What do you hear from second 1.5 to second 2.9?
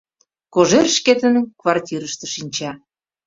квартирыште шинча.